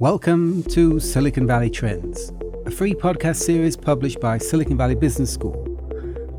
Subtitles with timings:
[0.00, 2.32] Welcome to Silicon Valley Trends,
[2.64, 5.76] a free podcast series published by Silicon Valley Business School.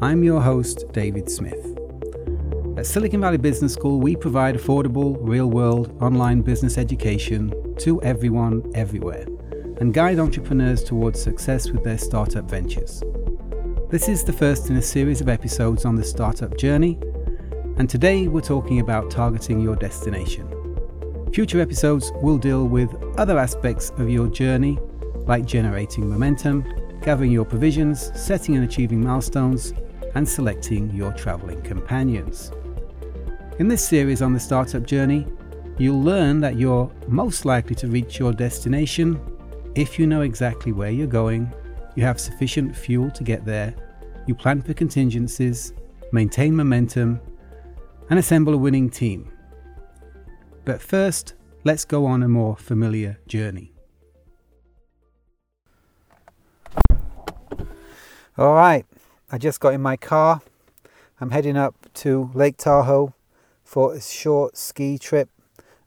[0.01, 1.77] I'm your host, David Smith.
[2.75, 8.63] At Silicon Valley Business School, we provide affordable, real world online business education to everyone,
[8.73, 9.27] everywhere,
[9.79, 13.03] and guide entrepreneurs towards success with their startup ventures.
[13.91, 16.97] This is the first in a series of episodes on the startup journey,
[17.77, 20.51] and today we're talking about targeting your destination.
[21.33, 24.77] Future episodes will deal with other aspects of your journey,
[25.27, 26.65] like generating momentum,
[27.01, 29.73] gathering your provisions, setting and achieving milestones,
[30.15, 32.51] and selecting your traveling companions.
[33.59, 35.25] In this series on the startup journey,
[35.77, 39.17] you'll learn that you're most likely to reach your destination
[39.73, 41.49] if you know exactly where you're going,
[41.95, 43.73] you have sufficient fuel to get there,
[44.27, 45.71] you plan for contingencies,
[46.11, 47.21] maintain momentum,
[48.09, 49.31] and assemble a winning team.
[50.63, 51.33] But first,
[51.63, 53.73] let's go on a more familiar journey.
[58.37, 58.85] All right,
[59.31, 60.41] I just got in my car.
[61.19, 63.13] I'm heading up to Lake Tahoe
[63.63, 65.29] for a short ski trip.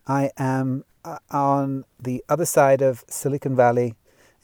[0.06, 3.94] I am uh, on the other side of Silicon Valley.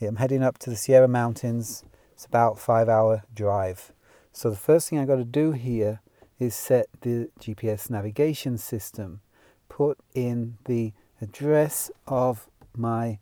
[0.01, 1.85] I'm heading up to the Sierra Mountains.
[2.13, 3.93] It's about five hour drive.
[4.33, 6.01] So the first thing I got to do here
[6.39, 9.21] is set the GPS navigation system
[9.71, 13.19] put in the address of my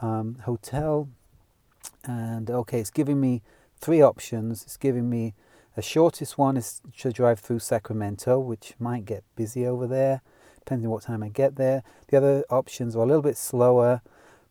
[0.00, 1.08] um, hotel.
[2.04, 3.42] And okay it's giving me
[3.80, 4.62] three options.
[4.62, 5.34] It's giving me
[5.74, 10.20] the shortest one is to drive through Sacramento which might get busy over there
[10.60, 11.82] depending on what time I get there.
[12.08, 14.02] The other options are a little bit slower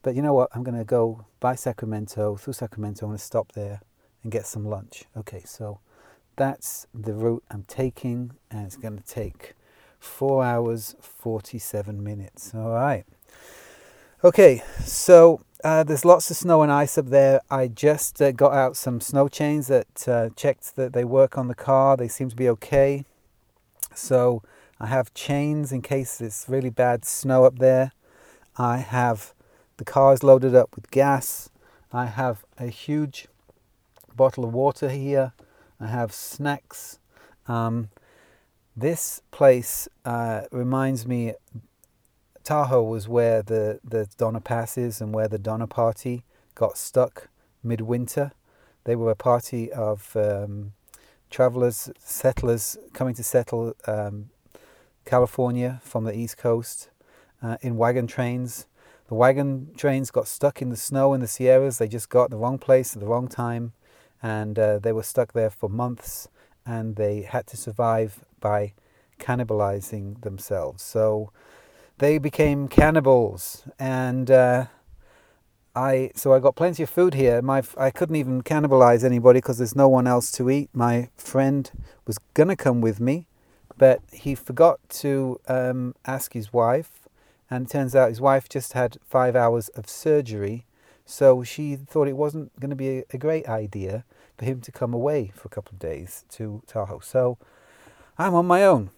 [0.02, 0.50] but you know what?
[0.54, 3.06] I'm going to go by Sacramento through Sacramento.
[3.06, 3.82] I'm going to stop there
[4.22, 5.06] and get some lunch.
[5.16, 5.80] Okay so
[6.36, 9.54] that's the route I'm taking and it's going to take
[10.06, 12.54] four hours, 47 minutes.
[12.54, 13.06] All right.
[14.24, 17.42] Okay, so uh, there's lots of snow and ice up there.
[17.50, 21.48] I just uh, got out some snow chains that uh, checked that they work on
[21.48, 21.98] the car.
[21.98, 23.06] They seem to be okay.
[23.94, 24.42] So
[24.80, 27.92] I have chains in case it's really bad snow up there.
[28.58, 29.34] I have
[29.78, 31.50] the car is loaded up with gas.
[31.92, 33.28] I have a huge
[34.16, 35.34] bottle of water here.
[35.80, 37.00] I have snacks.
[37.48, 37.90] Um,
[38.76, 41.34] this place uh, reminds me,
[42.44, 47.30] Tahoe was where the, the Donner Pass is and where the Donner Party got stuck
[47.64, 48.32] midwinter.
[48.84, 50.74] They were a party of um,
[51.30, 54.30] travelers, settlers coming to settle um,
[55.06, 56.90] California from the East Coast
[57.42, 58.68] uh, in wagon trains.
[59.08, 61.78] The wagon trains got stuck in the snow in the Sierras.
[61.78, 63.74] They just got the wrong place at the wrong time,
[64.22, 66.28] and uh, they were stuck there for months.
[66.66, 68.74] And they had to survive by
[69.20, 70.84] cannibalizing themselves.
[70.84, 71.32] So
[71.98, 74.66] they became cannibals, and uh,
[75.76, 77.42] I so I got plenty of food here.
[77.42, 80.70] My I couldn't even cannibalize anybody because there's no one else to eat.
[80.74, 81.72] My friend
[82.06, 83.26] was gonna come with me,
[83.78, 86.92] but he forgot to um, ask his wife,
[87.50, 90.66] and it turns out his wife just had five hours of surgery,
[91.06, 94.04] so she thought it wasn't going to be a, a great idea
[94.38, 97.00] for him to come away for a couple of days to Tahoe.
[97.00, 97.38] So
[98.18, 98.92] I'm on my own.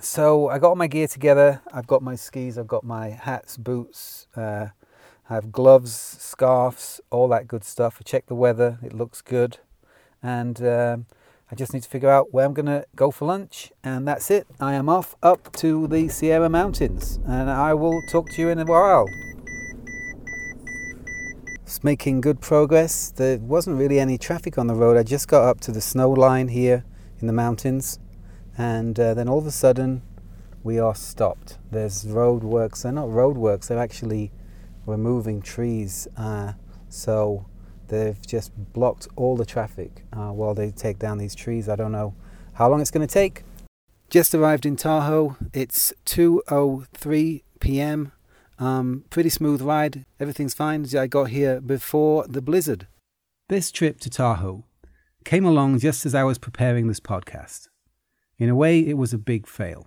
[0.00, 1.62] So I got all my gear together.
[1.72, 4.68] I've got my skis, I've got my hats, boots, uh,
[5.30, 7.98] I have gloves, scarves, all that good stuff.
[8.00, 9.58] I checked the weather, it looks good.
[10.24, 11.06] And um,
[11.52, 13.70] I just need to figure out where I'm going to go for lunch.
[13.84, 14.48] And that's it.
[14.58, 17.20] I am off up to the Sierra Mountains.
[17.24, 19.06] And I will talk to you in a while.
[21.62, 23.12] It's making good progress.
[23.12, 24.96] There wasn't really any traffic on the road.
[24.96, 26.84] I just got up to the snow line here
[27.20, 28.00] in the mountains
[28.56, 30.02] and uh, then all of a sudden
[30.62, 31.58] we are stopped.
[31.70, 32.82] There's roadworks.
[32.82, 33.68] They're not roadworks.
[33.68, 34.30] They're actually
[34.86, 36.08] removing trees.
[36.16, 36.52] Uh,
[36.88, 37.46] so
[37.88, 41.68] they've just blocked all the traffic uh, while they take down these trees.
[41.68, 42.14] I don't know
[42.54, 43.44] how long it's going to take.
[44.10, 45.36] Just arrived in Tahoe.
[45.54, 48.12] It's 2:03 p.m.
[48.58, 50.04] Um, pretty smooth ride.
[50.20, 50.86] Everything's fine.
[50.96, 52.86] I got here before the blizzard.
[53.48, 54.64] This trip to Tahoe
[55.24, 57.68] came along just as I was preparing this podcast.
[58.42, 59.86] In a way, it was a big fail.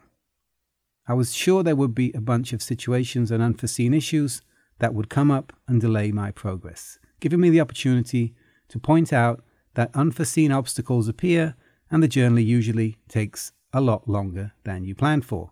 [1.10, 4.42] I was sure there would be a bunch of situations and unforeseen issues
[4.80, 8.34] that would come up and delay my progress, giving me the opportunity
[8.69, 9.44] to point out
[9.74, 11.57] that unforeseen obstacles appear
[11.92, 15.52] and the journey usually takes a lot longer than you planned for.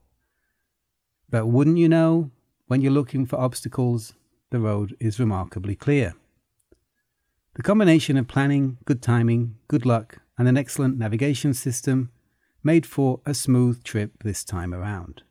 [1.29, 2.31] But wouldn't you know,
[2.67, 4.13] when you're looking for obstacles,
[4.49, 6.13] the road is remarkably clear.
[7.55, 12.09] The combination of planning, good timing, good luck, and an excellent navigation system
[12.63, 15.23] made for a smooth trip this time around.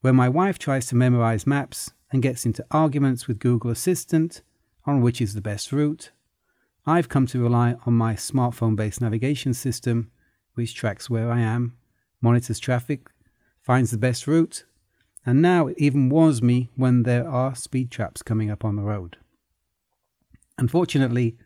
[0.00, 4.42] When my wife tries to memorize maps and gets into arguments with Google Assistant
[4.84, 6.10] on which is the best route,
[6.86, 10.10] I've come to rely on my smartphone based navigation system,
[10.54, 11.76] which tracks where I am,
[12.20, 13.08] monitors traffic,
[13.62, 14.66] finds the best route,
[15.24, 18.82] and now it even warns me when there are speed traps coming up on the
[18.82, 19.16] road.
[20.58, 21.38] Unfortunately,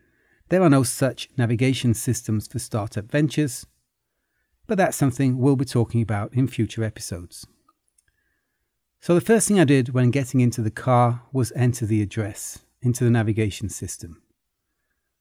[0.49, 3.67] there are no such navigation systems for startup ventures,
[4.69, 7.47] but that's something we'll be talking about in future episodes.
[9.01, 12.61] So, the first thing I did when getting into the car was enter the address
[12.81, 14.23] into the navigation system.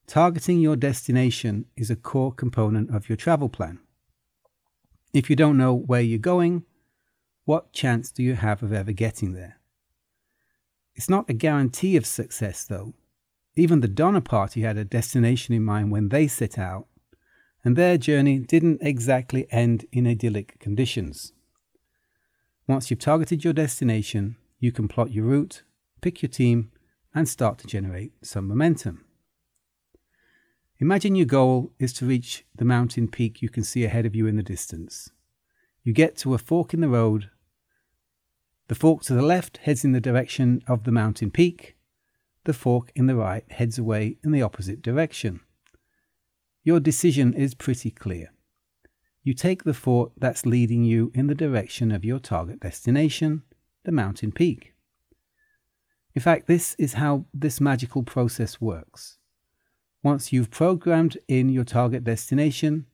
[0.05, 3.79] Targeting your destination is a core component of your travel plan.
[5.13, 6.63] If you don't know where you're going,
[7.45, 9.57] what chance do you have of ever getting there?
[10.95, 12.93] It's not a guarantee of success, though.
[13.55, 16.87] Even the Donner Party had a destination in mind when they set out,
[17.67, 21.33] and their journey didn't exactly end in idyllic conditions.
[22.65, 25.63] Once you've targeted your destination, you can plot your route,
[25.99, 26.71] pick your team,
[27.13, 29.03] and start to generate some momentum.
[30.79, 34.27] Imagine your goal is to reach the mountain peak you can see ahead of you
[34.27, 35.09] in the distance.
[35.83, 37.29] You get to a fork in the road.
[38.69, 41.75] The fork to the left heads in the direction of the mountain peak.
[42.45, 45.41] The fork in the right heads away in the opposite direction.
[46.67, 48.33] Your decision is pretty clear.
[49.23, 53.43] You take the fork that's leading you in the direction of your target destination,
[53.85, 54.73] the mountain peak.
[56.13, 59.17] In fact, this is how this magical process works.
[60.03, 62.85] Once you've programmed in your target destination,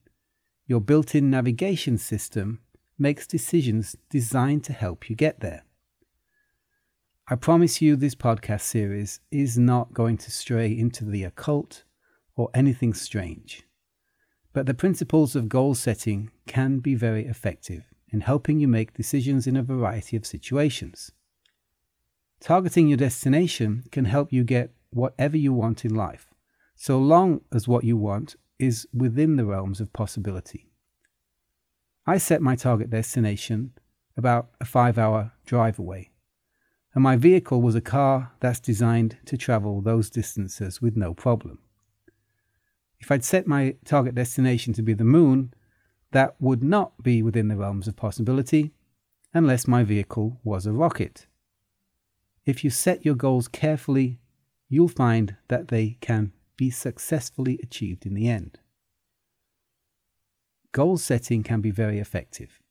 [0.67, 2.59] your built in navigation system
[2.99, 5.63] makes decisions designed to help you get there.
[7.27, 11.85] I promise you, this podcast series is not going to stray into the occult
[12.35, 13.63] or anything strange.
[14.53, 19.47] But the principles of goal setting can be very effective in helping you make decisions
[19.47, 21.11] in a variety of situations.
[22.39, 26.27] Targeting your destination can help you get whatever you want in life
[26.75, 30.69] so long as what you want is within the realms of possibility.
[32.05, 33.71] I set my target destination
[34.17, 36.11] about a five hour drive away,
[36.93, 41.59] and my vehicle was a car that's designed to travel those distances with no problem.
[43.03, 45.53] If I'd set my target destination to be the moon,
[46.11, 48.71] that would not be within the realms of possibility
[49.33, 51.27] unless my vehicle was a rocket.
[52.45, 54.19] If you set your goals carefully,
[54.69, 58.59] you'll find that they can be successfully achieved in the end.
[60.71, 62.61] Goal setting can be very effective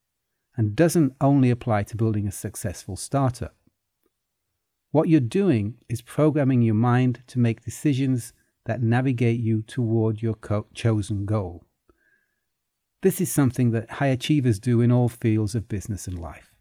[0.57, 3.55] and doesn't only apply to building a successful startup.
[4.93, 8.33] What you're doing is programming your mind to make decisions
[8.67, 11.65] that navigate you toward your co- chosen goal.
[13.03, 16.55] This is something that high achievers do in all fields of business and life.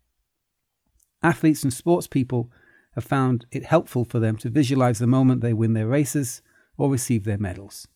[1.21, 2.51] Athletes and sports people
[2.95, 6.41] have found it helpful for them to visualize the moment they win their races
[6.77, 7.87] or receive their medals.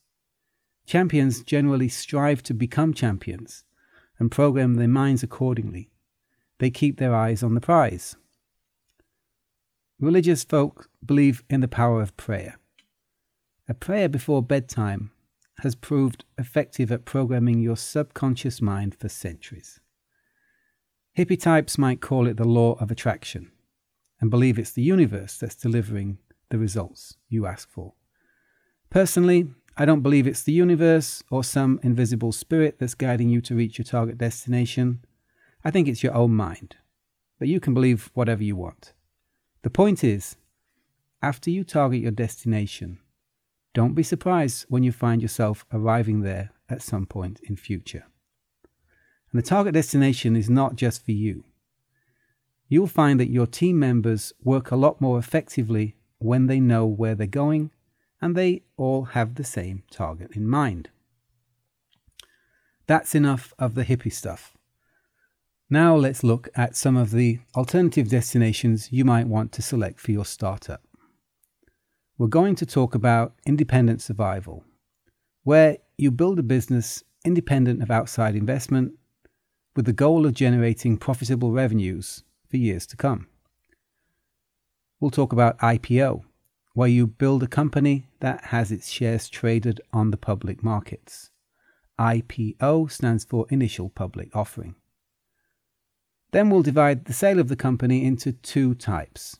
[0.86, 3.64] Champions generally strive to become champions
[4.20, 5.90] and program their minds accordingly.
[6.60, 8.16] They keep their eyes on the prize.
[10.00, 12.60] Religious folk believe in the power of prayer.
[13.68, 15.12] A prayer before bedtime
[15.60, 19.80] has proved effective at programming your subconscious mind for centuries.
[21.18, 23.52] Hippie types might call it the law of attraction
[24.20, 26.20] and believe it's the universe that's delivering
[26.50, 27.94] the results you ask for.
[28.90, 29.48] Personally,
[29.78, 33.78] I don't believe it's the universe or some invisible spirit that's guiding you to reach
[33.78, 35.04] your target destination.
[35.64, 36.76] I think it's your own mind.
[37.40, 38.94] But you can believe whatever you want.
[39.64, 40.38] The point is,
[41.22, 43.00] after you target your destination,
[43.76, 48.06] don't be surprised when you find yourself arriving there at some point in future.
[49.32, 51.44] And the target destination is not just for you.
[52.70, 57.16] You'll find that your team members work a lot more effectively when they know where
[57.16, 57.70] they're going
[58.22, 60.90] and they all have the same target in mind.
[62.88, 64.56] That's enough of the hippie stuff.
[65.70, 70.12] Now let's look at some of the alternative destinations you might want to select for
[70.12, 70.85] your startup.
[72.18, 74.64] We're going to talk about independent survival,
[75.44, 78.94] where you build a business independent of outside investment
[79.76, 83.28] with the goal of generating profitable revenues for years to come.
[85.02, 86.24] We'll talk about IPO,
[86.74, 91.32] where you build a company that has its shares traded on the public markets.
[92.00, 94.76] IPO stands for Initial Public Offering.
[96.32, 99.38] Then we'll divide the sale of the company into two types.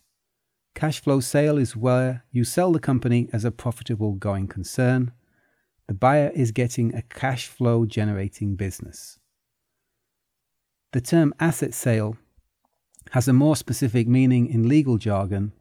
[0.76, 5.12] Cash flow sale is where you sell the company as a profitable going concern.
[5.88, 9.18] The buyer is getting a cash flow generating business.
[10.92, 12.18] The term asset sale
[13.12, 15.54] has a more specific meaning in legal jargon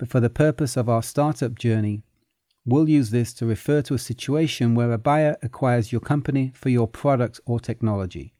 [0.00, 2.02] but for the purpose of our startup journey,
[2.64, 6.70] we'll use this to refer to a situation where a buyer acquires your company for
[6.70, 8.32] your product or technology.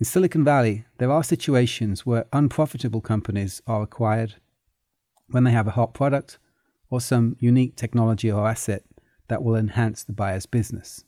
[0.00, 4.34] In Silicon Valley, there are situations where unprofitable companies are acquired
[5.34, 6.38] when they have a hot product
[6.90, 8.84] or some unique technology or asset
[9.26, 11.04] that will enhance the buyer's business.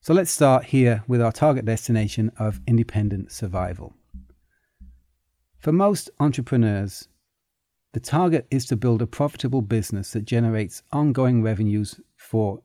[0.00, 3.94] So let's start here with our target destination of independent survival.
[5.58, 7.06] For most entrepreneurs,
[7.92, 12.62] the target is to build a profitable business that generates ongoing revenues for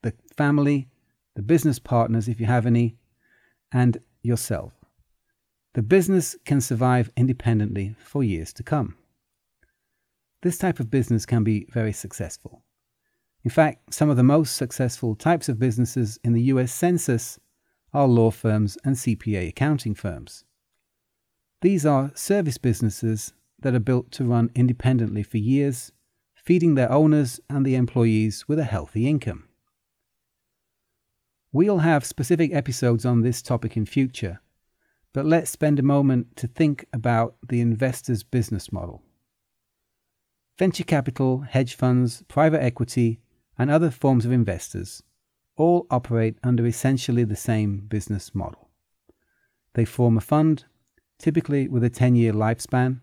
[0.00, 0.88] the family,
[1.36, 2.96] the business partners, if you have any,
[3.70, 4.72] and yourself.
[5.74, 8.96] The business can survive independently for years to come.
[10.42, 12.64] This type of business can be very successful.
[13.44, 17.38] In fact, some of the most successful types of businesses in the US Census
[17.92, 20.44] are law firms and CPA accounting firms.
[21.60, 25.92] These are service businesses that are built to run independently for years,
[26.34, 29.48] feeding their owners and the employees with a healthy income.
[31.52, 34.40] We'll have specific episodes on this topic in future,
[35.12, 39.02] but let's spend a moment to think about the investor's business model.
[40.58, 43.20] Venture capital, hedge funds, private equity,
[43.58, 45.02] and other forms of investors
[45.56, 48.68] all operate under essentially the same business model.
[49.74, 50.64] They form a fund,
[51.18, 53.00] typically with a 10 year lifespan.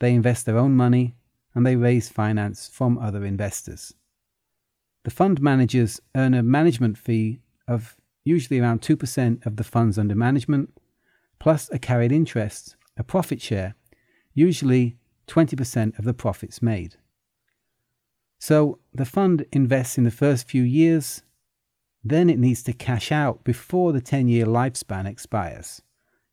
[0.00, 1.14] They invest their own money
[1.54, 3.94] and they raise finance from other investors.
[5.04, 10.14] The fund managers earn a management fee of usually around 2% of the funds under
[10.14, 10.76] management,
[11.38, 13.74] plus a carried interest, a profit share,
[14.32, 16.96] usually 20% of the profits made.
[18.38, 21.22] So the fund invests in the first few years,
[22.02, 25.80] then it needs to cash out before the 10 year lifespan expires,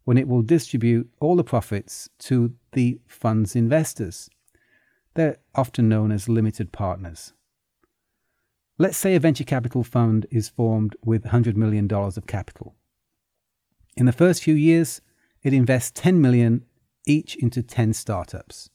[0.03, 4.29] when it will distribute all the profits to the fund's investors.
[5.13, 7.33] They're often known as limited partners.
[8.81, 12.73] Let's say a venture capital fund is formed with $100 million of capital.
[13.95, 15.01] In the first few years,
[15.43, 16.65] it invests 10 million
[17.05, 18.70] each into 10 startups.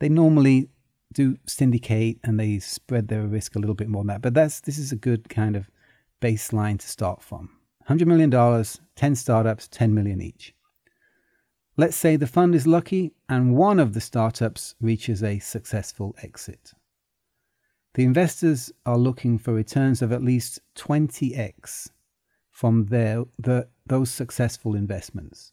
[0.00, 0.68] They normally
[1.12, 4.60] do syndicate and they spread their risk a little bit more than that, but that's
[4.60, 5.70] this is a good kind of
[6.20, 7.50] baseline to start from.
[7.88, 8.64] $100 million,
[8.96, 10.54] 10 startups, 10 million each.
[11.76, 16.72] Let's say the fund is lucky and one of the startups reaches a successful exit.
[17.94, 21.90] The investors are looking for returns of at least 20x
[22.50, 25.52] from their, the, those successful investments.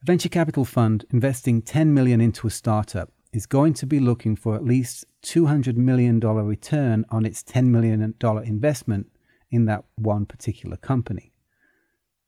[0.00, 4.36] A venture capital fund investing 10 million into a startup is going to be looking
[4.36, 8.14] for at least $200 million return on its $10 million
[8.44, 9.08] investment
[9.50, 11.32] in that one particular company.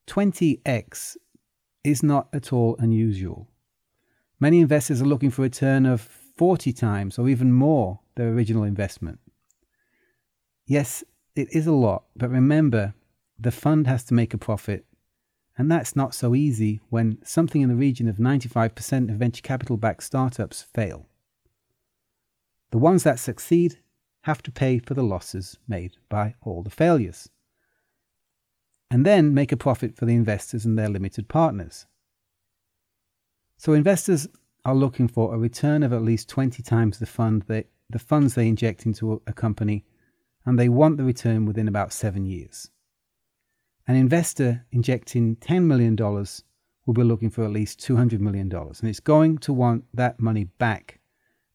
[0.07, 1.15] 20x
[1.83, 3.47] is not at all unusual.
[4.39, 8.63] Many investors are looking for a return of 40 times or even more their original
[8.63, 9.19] investment.
[10.65, 11.03] Yes,
[11.35, 12.93] it is a lot, but remember,
[13.39, 14.85] the fund has to make a profit.
[15.61, 19.77] And that's not so easy when something in the region of 95% of venture capital
[19.77, 21.05] backed startups fail.
[22.71, 23.77] The ones that succeed
[24.21, 27.29] have to pay for the losses made by all the failures.
[28.89, 31.85] And then make a profit for the investors and their limited partners.
[33.55, 34.27] So investors
[34.65, 38.33] are looking for a return of at least 20 times the fund they, the funds
[38.33, 39.85] they inject into a company,
[40.43, 42.71] and they want the return within about seven years.
[43.87, 48.99] An investor injecting $10 million will be looking for at least $200 million, and it's
[48.99, 50.99] going to want that money back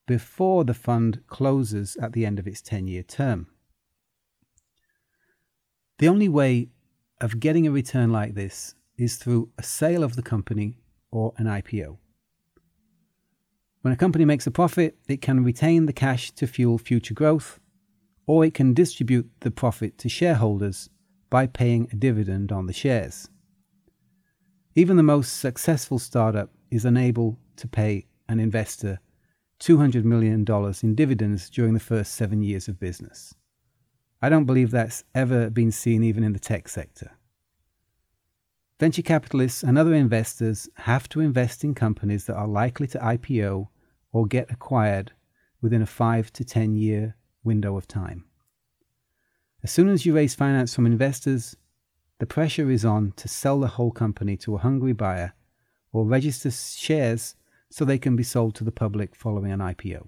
[0.06, 3.48] before the fund closes at the end of its 10 year term.
[5.98, 6.68] The only way
[7.20, 10.78] of getting a return like this is through a sale of the company
[11.10, 11.98] or an IPO.
[13.80, 17.60] When a company makes a profit, it can retain the cash to fuel future growth,
[18.26, 20.90] or it can distribute the profit to shareholders
[21.30, 23.28] by paying a dividend on the shares.
[24.74, 29.00] Even the most successful startup is unable to pay an investor
[29.60, 30.44] $200 million
[30.82, 33.34] in dividends during the first seven years of business.
[34.20, 37.12] I don't believe that's ever been seen even in the tech sector.
[38.78, 43.68] Venture capitalists and other investors have to invest in companies that are likely to IPO
[44.12, 45.12] or get acquired
[45.62, 48.25] within a 5 to 10 year window of time.
[49.66, 51.56] As soon as you raise finance from investors,
[52.20, 55.34] the pressure is on to sell the whole company to a hungry buyer
[55.92, 57.34] or register shares
[57.68, 60.06] so they can be sold to the public following an IPO.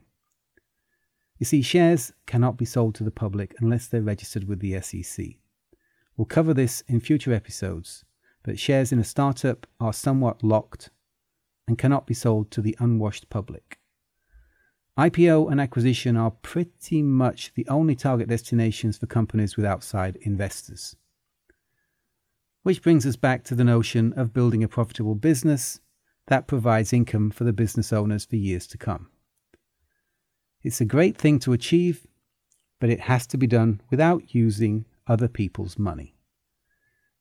[1.39, 5.27] You see, shares cannot be sold to the public unless they're registered with the SEC.
[6.17, 8.05] We'll cover this in future episodes,
[8.45, 10.91] but shares in a startup are somewhat locked
[11.67, 13.78] and cannot be sold to the unwashed public.
[14.99, 20.97] IPO and acquisition are pretty much the only target destinations for companies with outside investors.
[22.65, 25.79] Which brings us back to the notion of building a profitable business
[26.27, 29.09] that provides income for the business owners for years to come.
[30.65, 32.05] It's a great thing to achieve,
[32.81, 36.17] but it has to be done without using other people's money.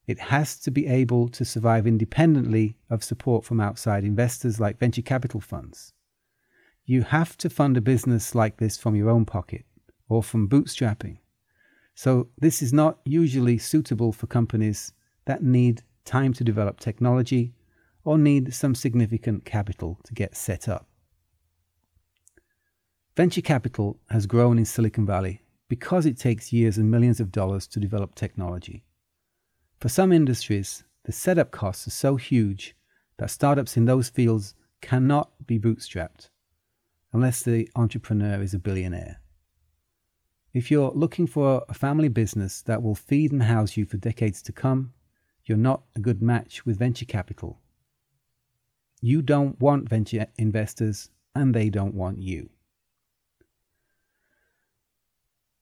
[0.07, 5.03] It has to be able to survive independently of support from outside investors like venture
[5.03, 5.93] capital funds.
[6.89, 9.65] You have to fund a business like this from your own pocket
[10.08, 11.17] or from bootstrapping.
[11.96, 14.94] So, this is not usually suitable for companies
[15.25, 17.51] that need time to develop technology
[18.06, 20.88] or need some significant capital to get set up.
[23.17, 27.67] Venture capital has grown in Silicon Valley because it takes years and millions of dollars
[27.67, 28.86] to develop technology.
[29.82, 32.77] For some industries, the setup costs are so huge
[33.17, 36.29] that startups in those fields cannot be bootstrapped
[37.17, 39.19] unless the entrepreneur is a billionaire.
[40.53, 44.39] If you're looking for a family business that will feed and house you for decades
[44.43, 44.93] to come,
[45.43, 47.59] you're not a good match with venture capital.
[49.01, 52.51] You don't want venture investors, and they don't want you.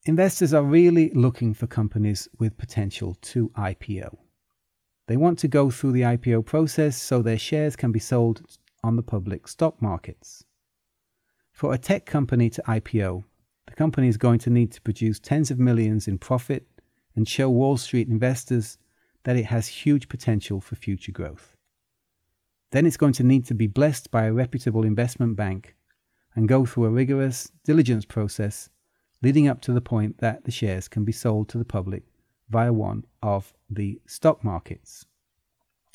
[0.05, 4.17] Investors are really looking for companies with potential to IPO.
[5.07, 8.41] They want to go through the IPO process so their shares can be sold
[8.83, 10.43] on the public stock markets.
[11.55, 13.23] For a tech company to IPO,
[13.67, 16.67] the company is going to need to produce tens of millions in profit
[17.15, 18.77] and show Wall Street investors
[19.23, 21.55] that it has huge potential for future growth.
[22.73, 25.77] Then it's going to need to be blessed by a reputable investment bank
[26.35, 28.69] and go through a rigorous diligence process
[29.23, 32.03] leading up to the point that the shares can be sold to the public
[32.49, 35.05] via one of the stock markets.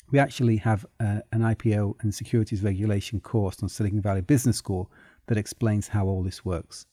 [0.09, 4.91] We actually have uh, an IPO and securities regulation course on Silicon Valley Business School
[5.27, 6.85] that explains how all this works.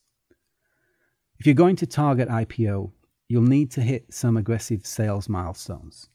[1.38, 2.90] If you're going to target IPO,
[3.29, 6.09] you'll need to hit some aggressive sales milestones.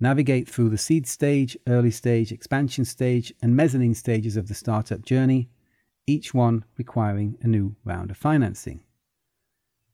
[0.00, 5.02] Navigate through the seed stage, early stage, expansion stage, and mezzanine stages of the startup
[5.02, 5.48] journey,
[6.06, 8.80] each one requiring a new round of financing.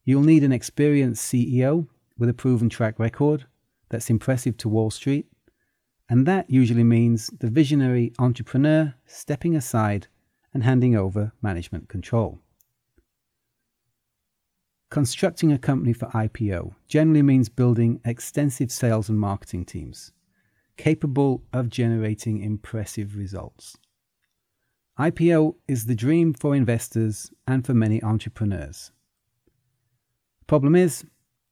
[0.04, 3.46] You'll need an experienced CEO with a proven track record
[3.88, 5.26] that's impressive to Wall Street.
[6.08, 10.08] And that usually means the visionary entrepreneur stepping aside
[10.54, 12.38] and handing over management control.
[14.90, 20.12] Constructing a company for IPO generally means building extensive sales and marketing teams
[20.76, 23.76] capable of generating impressive results.
[24.98, 28.92] IPO is the dream for investors and for many entrepreneurs.
[30.46, 31.04] Problem is,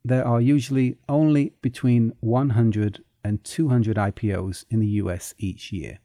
[0.05, 5.99] there are usually only between 100 and 200 IPOs in the US each year.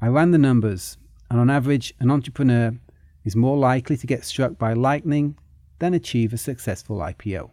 [0.00, 0.96] I ran the numbers,
[1.30, 2.72] and on average, an entrepreneur
[3.24, 5.38] is more likely to get struck by lightning
[5.78, 7.50] than achieve a successful IPO.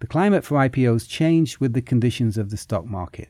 [0.00, 3.28] The climate for IPOs changed with the conditions of the stock market.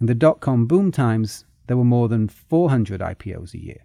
[0.00, 3.84] In the dot com boom times, there were more than 400 IPOs a year.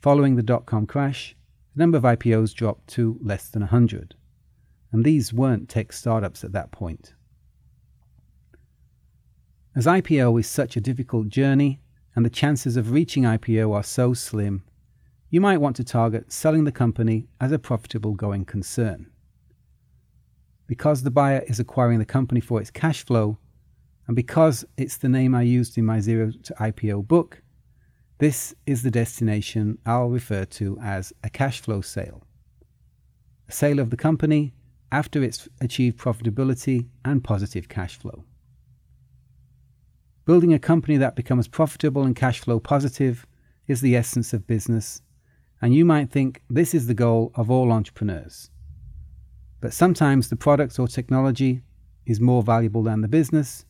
[0.00, 1.36] Following the dot com crash,
[1.74, 4.14] the number of IPOs dropped to less than 100.
[4.92, 7.14] And these weren't tech startups at that point.
[9.74, 11.80] As IPO is such a difficult journey
[12.14, 14.64] and the chances of reaching IPO are so slim,
[15.30, 19.10] you might want to target selling the company as a profitable going concern.
[20.66, 23.38] Because the buyer is acquiring the company for its cash flow,
[24.06, 27.42] and because it's the name I used in my Zero to IPO book,
[28.18, 32.22] this is the destination I'll refer to as a cash flow sale.
[33.48, 34.52] A sale of the company
[34.92, 38.24] after it's achieved profitability and positive cash flow.
[40.24, 43.26] Building a company that becomes profitable and cash flow positive
[43.66, 45.02] is the essence of business,
[45.60, 48.50] and you might think this is the goal of all entrepreneurs.
[49.60, 51.62] But sometimes the product or technology
[52.06, 53.64] is more valuable than the business,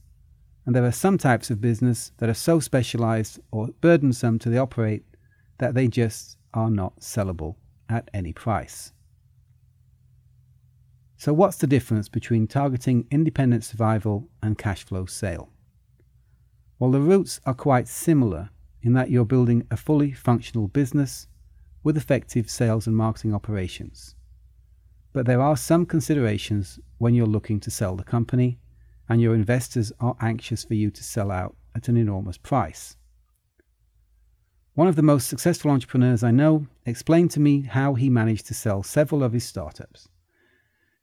[0.66, 4.58] and there are some types of business that are so specialized or burdensome to the
[4.58, 5.04] operate
[5.58, 7.56] that they just are not sellable
[7.88, 8.92] at any price.
[11.16, 15.48] So, what's the difference between targeting independent survival and cash flow sale?
[16.83, 18.51] Well, the roots are quite similar
[18.83, 21.29] in that you're building a fully functional business
[21.85, 24.16] with effective sales and marketing operations.
[25.12, 28.59] But there are some considerations when you're looking to sell the company
[29.09, 32.97] and your investors are anxious for you to sell out at an enormous price.
[34.75, 38.55] One of the most successful entrepreneurs I know explained to me how he managed to
[38.55, 40.09] sell several of his startups.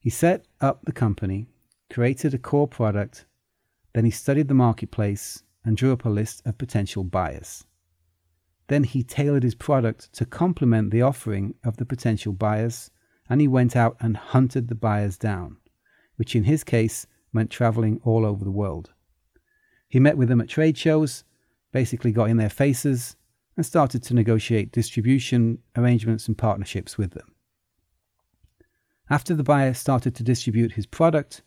[0.02, 1.48] He set up the company,
[1.90, 3.28] created a core product,
[3.94, 7.64] then he studied the marketplace and drew up a list of potential buyers.
[8.70, 12.90] Then he tailored his product to complement the offering of the potential buyers,
[13.30, 15.58] and he went out and hunted the buyers down,
[16.16, 18.90] which in his case meant traveling all over the world.
[19.88, 21.24] He met with them at trade shows,
[21.72, 23.16] basically got in their faces,
[23.56, 27.36] and started to negotiate distribution arrangements and partnerships with them.
[29.08, 31.44] After the buyer started to distribute his product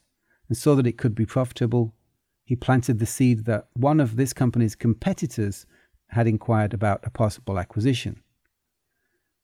[0.48, 1.96] and saw that it could be profitable,
[2.44, 5.66] he planted the seed that one of this company's competitors
[6.08, 8.22] had inquired about a possible acquisition.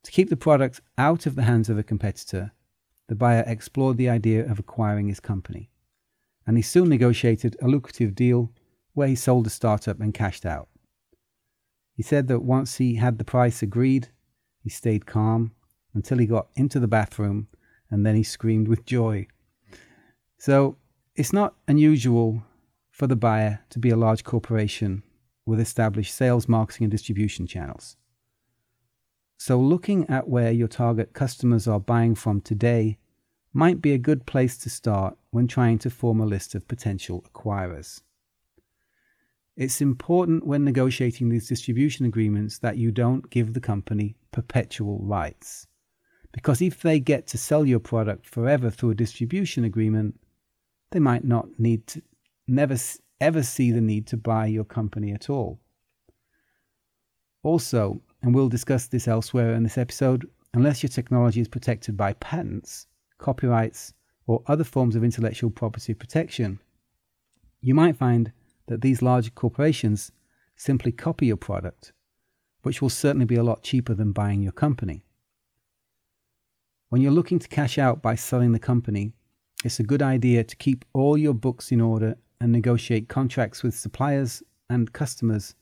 [0.04, 2.52] To keep the product out of the hands of a competitor,
[3.08, 5.70] the buyer explored the idea of acquiring his company,
[6.46, 8.52] and he soon negotiated a lucrative deal
[8.92, 10.68] where he sold the startup and cashed out.
[11.94, 14.08] He said that once he had the price agreed,
[14.62, 15.52] he stayed calm
[15.94, 17.48] until he got into the bathroom
[17.90, 19.26] and then he screamed with joy.
[20.38, 20.76] So
[21.16, 22.42] it's not unusual
[22.98, 25.04] for the buyer to be a large corporation
[25.46, 27.96] with established sales, marketing, and distribution channels.
[29.38, 32.98] So, looking at where your target customers are buying from today
[33.52, 37.24] might be a good place to start when trying to form a list of potential
[37.32, 38.02] acquirers.
[39.56, 45.68] It's important when negotiating these distribution agreements that you don't give the company perpetual rights.
[46.32, 50.18] Because if they get to sell your product forever through a distribution agreement,
[50.90, 52.02] they might not need to
[52.48, 52.76] never
[53.20, 55.60] ever see the need to buy your company at all.
[57.42, 62.12] Also, and we'll discuss this elsewhere in this episode, unless your technology is protected by
[62.14, 62.86] patents,
[63.18, 63.94] copyrights,
[64.26, 66.60] or other forms of intellectual property protection,
[67.60, 68.32] you might find
[68.66, 70.12] that these large corporations
[70.56, 71.92] simply copy your product,
[72.62, 75.02] which will certainly be a lot cheaper than buying your company.
[76.90, 79.12] When you're looking to cash out by selling the company,
[79.64, 83.74] it's a good idea to keep all your books in order and negotiate contracts with
[83.74, 85.54] suppliers and customers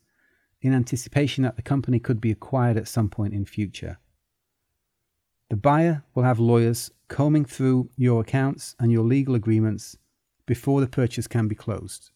[0.60, 3.98] in anticipation that the company could be acquired at some point in future.
[5.48, 9.96] The buyer will have lawyers combing through your accounts and your legal agreements
[10.44, 12.10] before the purchase can be closed.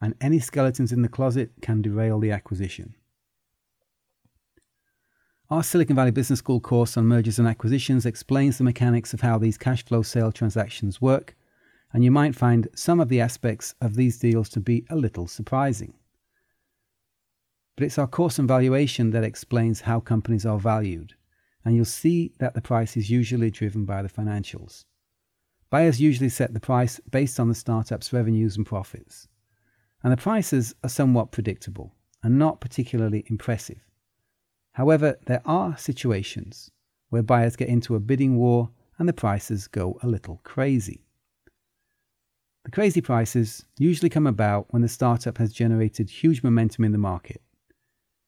[0.00, 2.94] And any skeletons in the closet can derail the acquisition.
[5.50, 9.38] Our Silicon Valley Business School course on mergers and acquisitions explains the mechanics of how
[9.38, 11.36] these cash flow sale transactions work
[11.92, 15.26] and you might find some of the aspects of these deals to be a little
[15.26, 15.94] surprising.
[17.76, 21.14] But it's our course and valuation that explains how companies are valued,
[21.64, 24.84] and you'll see that the price is usually driven by the financials.
[25.70, 29.28] Buyers usually set the price based on the startup's revenues and profits,
[30.02, 33.80] and the prices are somewhat predictable and not particularly impressive.
[34.72, 36.70] However, there are situations
[37.10, 41.04] where buyers get into a bidding war and the prices go a little crazy.
[42.64, 46.98] The crazy prices usually come about when the startup has generated huge momentum in the
[46.98, 47.42] market.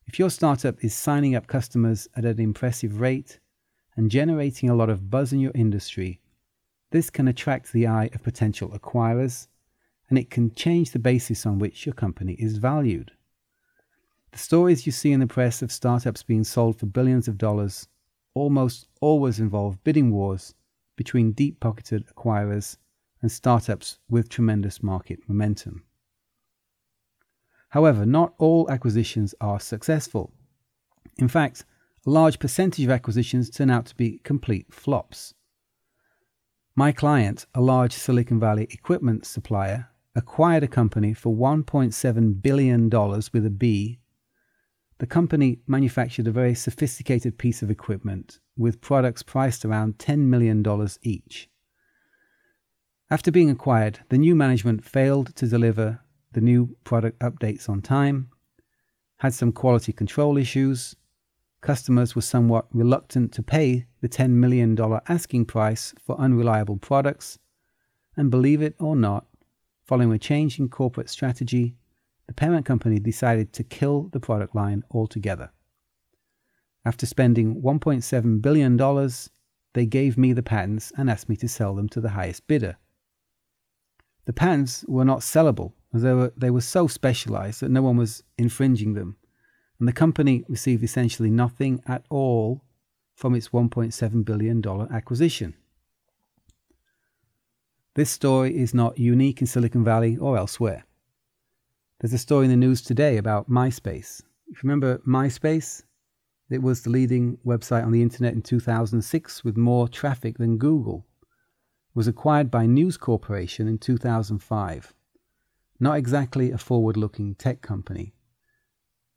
[0.06, 3.38] If your startup is signing up customers at an impressive rate
[3.96, 6.20] and generating a lot of buzz in your industry,
[6.90, 9.46] this can attract the eye of potential acquirers
[10.10, 13.12] and it can change the basis on which your company is valued.
[14.32, 17.86] The stories you see in the press of startups being sold for billions of dollars
[18.34, 20.54] almost always involve bidding wars
[20.96, 22.78] between deep pocketed acquirers
[23.24, 25.82] and startups with tremendous market momentum.
[27.70, 30.30] However, not all acquisitions are successful.
[31.16, 31.64] In fact,
[32.06, 35.32] a large percentage of acquisitions turn out to be complete flops.
[36.76, 43.46] My client, a large Silicon Valley equipment supplier, acquired a company for $1.7 billion with
[43.46, 44.00] a B.
[44.98, 50.62] The company manufactured a very sophisticated piece of equipment with products priced around $10 million
[51.00, 51.48] each.
[53.10, 56.00] After being acquired, the new management failed to deliver
[56.32, 58.30] the new product updates on time,
[59.18, 60.96] had some quality control issues,
[61.60, 64.76] customers were somewhat reluctant to pay the $10 million
[65.08, 67.38] asking price for unreliable products,
[68.16, 69.26] and believe it or not,
[69.84, 71.76] following a change in corporate strategy,
[72.26, 75.50] the parent company decided to kill the product line altogether.
[76.84, 79.10] After spending $1.7 billion,
[79.74, 82.76] they gave me the patents and asked me to sell them to the highest bidder.
[84.26, 87.96] The patents were not sellable as they were, they were so specialized that no one
[87.96, 89.16] was infringing them,
[89.78, 92.64] and the company received essentially nothing at all
[93.14, 95.54] from its $1.7 billion acquisition.
[97.94, 100.84] This story is not unique in Silicon Valley or elsewhere.
[102.00, 104.20] There's a story in the news today about MySpace.
[104.48, 105.84] If you remember MySpace,
[106.50, 111.06] it was the leading website on the internet in 2006 with more traffic than Google
[111.94, 114.92] was acquired by News Corporation in 2005.
[115.78, 118.14] Not exactly a forward looking tech company.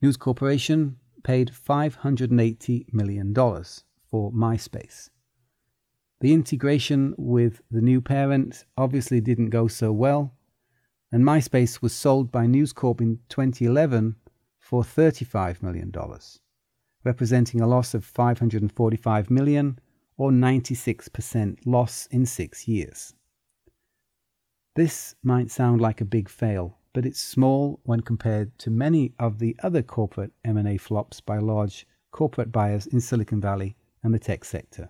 [0.02, 5.10] News Corporation paid $580 million for MySpace.
[6.20, 10.34] The integration with the new parent obviously didn't go so well,
[11.12, 14.16] and MySpace was sold by News Corp in 2011
[14.60, 15.92] for $35 million,
[17.04, 19.80] representing a loss of 545 million
[20.18, 23.14] or 96% loss in 6 years.
[24.76, 29.40] This might sound like a big fail, but it's small when compared to many of
[29.40, 34.44] the other corporate M&A flops by large corporate buyers in Silicon Valley and the tech
[34.44, 34.90] sector.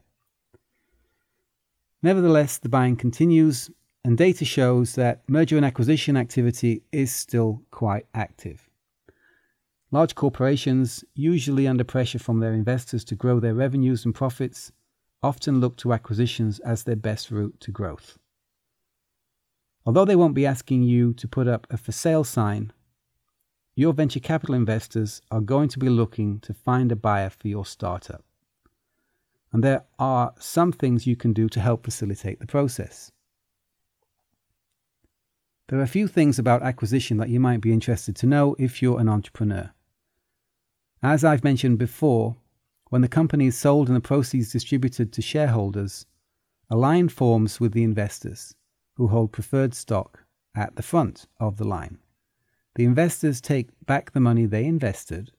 [2.02, 3.70] Nevertheless, the buying continues,
[4.06, 8.70] and data shows that merger and acquisition activity is still quite active.
[9.92, 14.72] Large corporations, usually under pressure from their investors to grow their revenues and profits,
[15.24, 18.18] often look to acquisitions as their best route to growth.
[19.86, 22.74] Although they won't be asking you to put up a for sale sign,
[23.76, 27.66] your venture capital investors are going to be looking to find a buyer for your
[27.66, 28.24] startup.
[29.54, 33.12] And there are some things you can do to help facilitate the process.
[35.68, 38.82] There are a few things about acquisition that you might be interested to know if
[38.82, 39.72] you're an entrepreneur.
[41.04, 42.36] As I've mentioned before,
[42.90, 46.06] when the company is sold and the proceeds distributed to shareholders,
[46.70, 48.56] a line forms with the investors,
[48.96, 50.24] who hold preferred stock
[50.56, 52.00] at the front of the line.
[52.76, 55.32] The investors take back the money they invested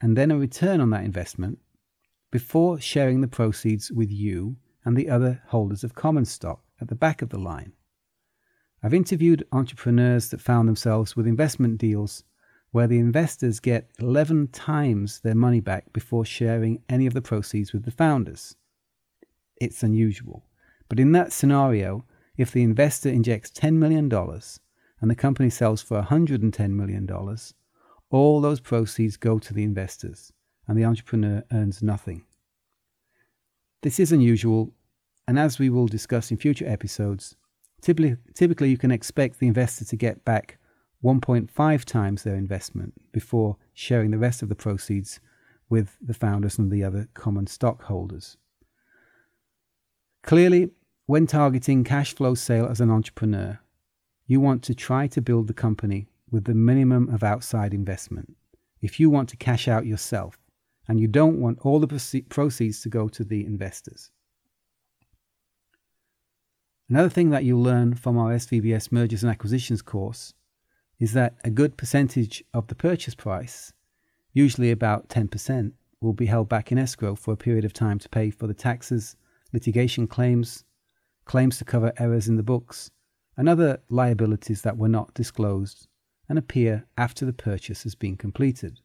[0.00, 1.58] and then a return on that investment
[2.30, 6.94] before sharing the proceeds with you and the other holders of common stock at the
[6.94, 7.72] back of the line.
[8.82, 12.24] I've interviewed entrepreneurs that found themselves with investment deals
[12.74, 17.72] where the investors get 11 times their money back before sharing any of the proceeds
[17.72, 18.56] with the founders.
[19.60, 20.42] It's unusual.
[20.88, 22.04] But in that scenario,
[22.36, 27.08] if the investor injects $10 million and the company sells for $110 million,
[28.10, 30.32] all those proceeds go to the investors
[30.66, 32.24] and the entrepreneur earns nothing.
[33.82, 34.72] This is unusual,
[35.28, 37.36] and as we will discuss in future episodes,
[37.80, 40.58] typically, typically you can expect the investor to get back
[41.04, 45.20] 1.5 times their investment before sharing the rest of the proceeds
[45.68, 48.38] with the founders and the other common stockholders.
[50.22, 50.70] Clearly,
[51.04, 53.60] when targeting cash flow sale as an entrepreneur,
[54.26, 58.34] you want to try to build the company with the minimum of outside investment.
[58.80, 60.38] If you want to cash out yourself
[60.88, 64.10] and you don't want all the proceeds to go to the investors.
[66.88, 70.32] Another thing that you'll learn from our SVBS mergers and acquisitions course
[70.98, 73.72] is that a good percentage of the purchase price,
[74.32, 78.08] usually about 10%, will be held back in escrow for a period of time to
[78.08, 79.16] pay for the taxes,
[79.52, 80.64] litigation claims,
[81.24, 82.90] claims to cover errors in the books,
[83.36, 85.88] and other liabilities that were not disclosed
[86.28, 88.80] and appear after the purchase has been completed.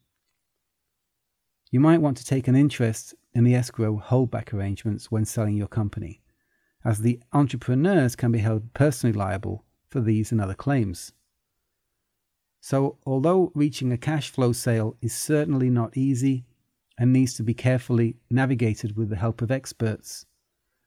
[1.71, 5.67] You might want to take an interest in the escrow holdback arrangements when selling your
[5.67, 6.21] company,
[6.83, 11.13] as the entrepreneurs can be held personally liable for these and other claims.
[12.61, 16.45] So, although reaching a cash flow sale is certainly not easy
[16.97, 20.25] and needs to be carefully navigated with the help of experts,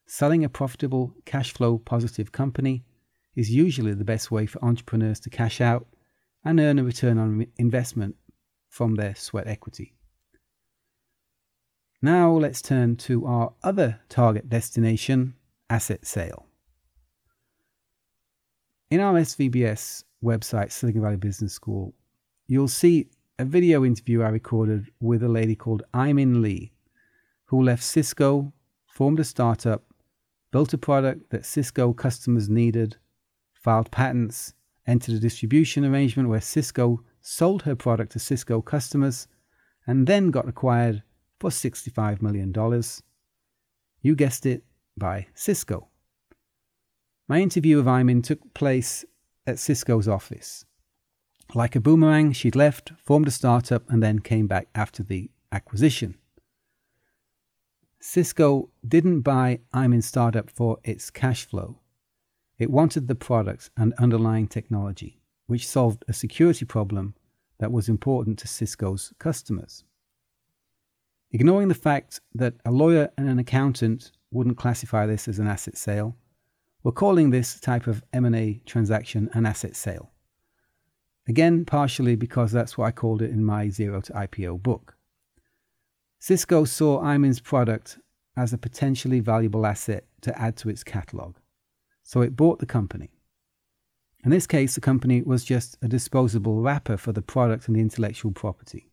[0.07, 2.85] selling a profitable, cash flow positive company
[3.35, 5.87] is usually the best way for entrepreneurs to cash out
[6.45, 8.17] and earn a return on investment
[8.69, 9.95] from their sweat equity.
[12.03, 15.35] Now, let's turn to our other target destination
[15.71, 16.47] asset sale.
[18.91, 21.95] In our SVBS website, Silicon Valley Business School,
[22.47, 23.09] you'll see
[23.39, 26.73] a video interview I recorded with a lady called Aimin Lee,
[27.47, 28.53] who left Cisco,
[28.87, 29.85] formed a startup,
[30.51, 32.97] built a product that Cisco customers needed,
[33.55, 34.55] filed patents,
[34.87, 39.29] entered a distribution arrangement where Cisco sold her product to Cisco customers,
[39.87, 41.03] and then got acquired
[41.41, 42.53] for $65 million.
[44.03, 44.65] You guessed it,
[44.97, 45.89] by Cisco.
[47.29, 49.05] My interview of Aimin took place
[49.47, 50.65] at Cisco's office.
[51.55, 56.17] Like a boomerang, she'd left, formed a startup, and then came back after the acquisition.
[58.01, 61.79] Cisco didn't buy Aimin's startup for its cash flow.
[62.59, 67.15] It wanted the products and underlying technology, which solved a security problem
[67.59, 69.85] that was important to Cisco's customers.
[71.31, 75.77] Ignoring the fact that a lawyer and an accountant wouldn't classify this as an asset
[75.77, 76.17] sale,
[76.83, 80.11] we're calling this type of M&A transaction an asset sale.
[81.29, 84.97] Again, partially because that's what I called it in my Zero to IPO book.
[86.19, 87.99] Cisco saw Aimin's product
[88.37, 91.37] as a potentially valuable asset to add to its catalog,
[92.03, 93.11] so it bought the company.
[94.25, 97.81] In this case, the company was just a disposable wrapper for the product and the
[97.81, 98.89] intellectual property.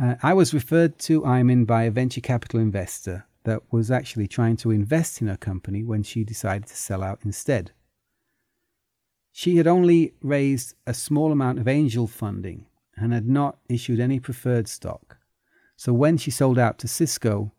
[0.00, 4.56] Uh, I was referred to Aimin by a venture capital investor that was actually trying
[4.56, 7.72] to invest in her company when she decided to sell out instead.
[9.32, 14.20] She had only raised a small amount of angel funding and had not issued any
[14.20, 15.18] preferred stock.
[15.76, 17.52] So when she sold out to Cisco,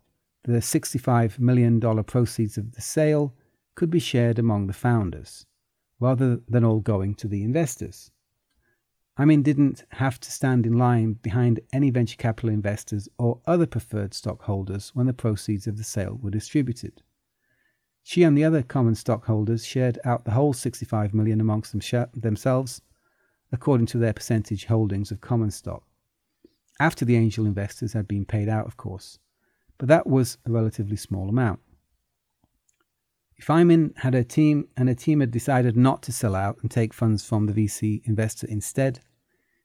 [0.44, 3.34] the $65 million proceeds of the sale
[3.76, 5.46] could be shared among the founders,
[6.00, 8.12] rather than all going to the investors.
[9.18, 14.14] Aimin didn't have to stand in line behind any venture capital investors or other preferred
[14.14, 17.02] stockholders when the proceeds of the sale were distributed.
[18.04, 22.82] She and the other common stockholders shared out the whole 65 million amongst them themselves,
[23.54, 25.84] according to their percentage holdings of common stock.
[26.78, 29.18] After the angel investors had been paid out, of course,
[29.78, 31.62] but that was a relatively small amount.
[33.38, 36.72] If Aimin had a team and a team had decided not to sell out and
[36.72, 39.02] take funds from the VC investor instead,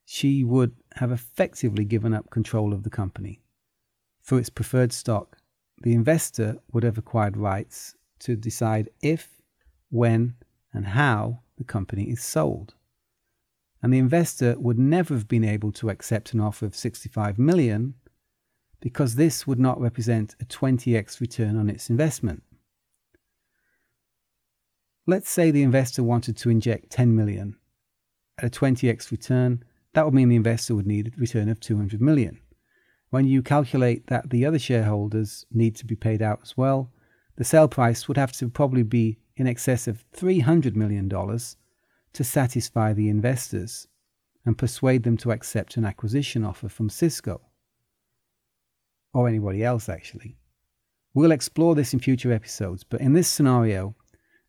[0.05, 3.43] she would have effectively given up control of the company.
[4.23, 5.39] Through its preferred stock,
[5.83, 9.41] the investor would have acquired rights to decide if,
[9.89, 10.35] when,
[10.73, 12.75] and how the company is sold.
[13.83, 17.95] And the investor would never have been able to accept an offer of 65 million
[18.81, 22.43] because this would not represent a 20x return on its investment.
[25.07, 27.57] Let's say the investor wanted to inject 10 million.
[28.39, 32.01] At a 20x return, that would mean the investor would need a return of 200
[32.01, 32.41] million.
[33.11, 36.93] When you calculate that the other shareholders need to be paid out as well,
[37.37, 42.93] the sale price would have to probably be in excess of $300 million to satisfy
[42.93, 43.89] the investors
[44.45, 47.41] and persuade them to accept an acquisition offer from Cisco.
[49.13, 50.37] Or anybody else, actually.
[51.15, 53.97] We'll explore this in future episodes, but in this scenario,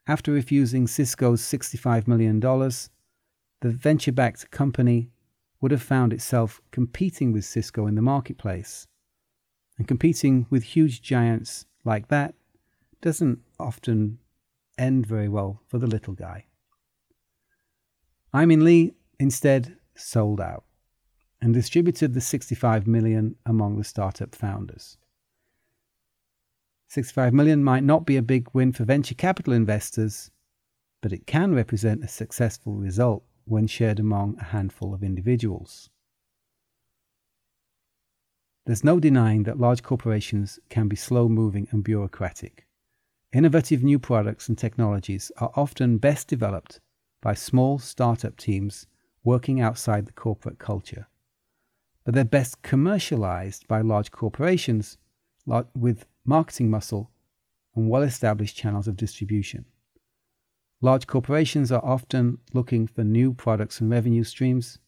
[0.08, 5.12] after refusing Cisco's $65 million, the venture backed company
[5.60, 8.88] would have found itself competing with Cisco in the marketplace.
[9.78, 12.34] And competing with huge giants like that
[13.02, 14.20] doesn't often
[14.78, 16.46] end very well for the little guy.
[18.34, 20.64] Aimin Lee instead sold out
[21.42, 24.98] and distributed the 65 million among the startup founders.
[26.92, 30.30] 65 million might not be a big win for venture capital investors,
[31.02, 35.90] but it can represent a successful result when shared among a handful of individuals.
[38.66, 42.68] There's no denying that large corporations can be slow moving and bureaucratic.
[43.32, 46.82] Innovative new products and technologies are often best developed
[47.22, 48.86] by small startup teams
[49.24, 51.08] working outside the corporate culture,
[52.04, 54.98] but they're best commercialized by large corporations
[55.74, 57.12] with marketing muscle
[57.76, 59.66] and well established channels of distribution.
[60.82, 64.80] Large corporations are often looking for new products and revenue streams,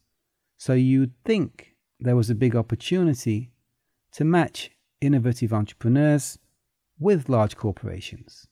[0.58, 3.52] so you'd think there was a big opportunity
[4.12, 6.39] to match innovative entrepreneurs
[7.00, 8.48] with large corporations.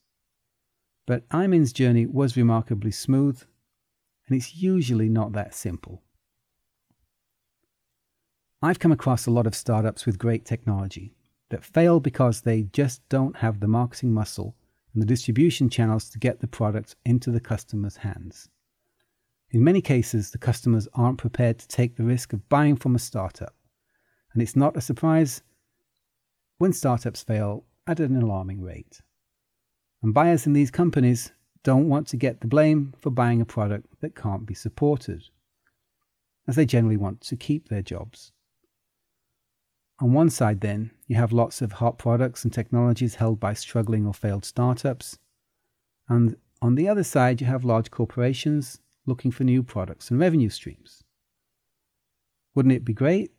[1.07, 3.41] But Aimin's journey was remarkably smooth,
[4.27, 6.03] and it's usually not that simple.
[8.61, 11.15] I've come across a lot of startups with great technology
[11.51, 14.55] that fail because they just don't have the marketing muscle
[14.93, 18.49] and the distribution channels to get the product into the customer's hands.
[19.51, 22.99] In many cases, the customers aren't prepared to take the risk of buying from a
[22.99, 23.55] startup,
[24.33, 25.43] and it's not a surprise
[26.57, 29.01] when startups fail at an alarming rate.
[30.01, 31.31] And buyers in these companies
[31.63, 35.23] don't want to get the blame for buying a product that can't be supported,
[36.47, 38.31] as they generally want to keep their jobs.
[40.01, 44.05] On one side, then, you have lots of hot products and technologies held by struggling
[44.05, 45.19] or failed startups.
[46.09, 50.49] And on the other side, you have large corporations looking for new products and revenue
[50.49, 51.03] streams.
[52.55, 53.31] Wouldn't it be great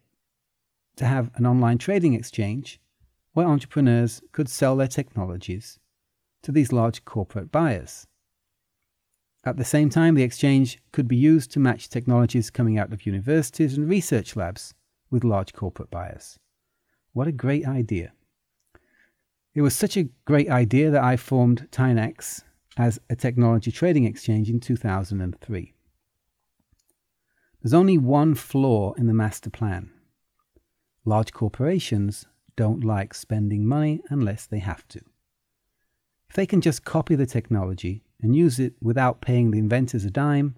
[0.97, 2.81] to have an online trading exchange
[3.33, 5.79] where entrepreneurs could sell their technologies
[6.43, 8.07] to these large corporate buyers.
[9.45, 13.07] At the same time, the exchange could be used to match technologies coming out of
[13.07, 14.75] universities and research labs
[15.11, 16.39] with large corporate buyers.
[17.13, 18.13] What a great idea!
[19.55, 22.43] It was such a great idea that I formed Tynax
[22.79, 25.75] as a technology trading exchange in 2003.
[27.61, 29.91] There's only one flaw in the master plan.
[31.05, 35.01] Large corporations don't like spending money unless they have to.
[36.31, 40.11] If they can just copy the technology and use it without paying the inventors a
[40.11, 40.57] dime,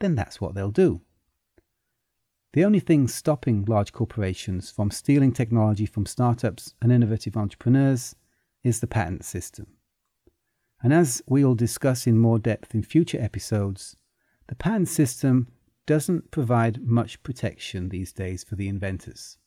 [0.00, 1.00] then that's what they'll do.
[2.52, 8.16] The only thing stopping large corporations from stealing technology from startups and innovative entrepreneurs
[8.64, 9.66] is the patent system.
[10.82, 13.96] And as we'll discuss in more depth in future episodes,
[14.48, 15.48] the patent system
[15.86, 19.38] doesn't provide much protection these days for the inventors.